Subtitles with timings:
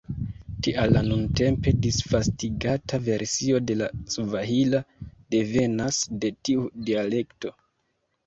[0.67, 4.81] Tial la nuntempe disvastigata versio de la svahila
[5.35, 7.53] devenas de tiu dialekto.